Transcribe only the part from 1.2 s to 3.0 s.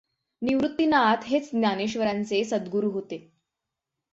हेच ज्ञानेश्वरांचे सद्गुरू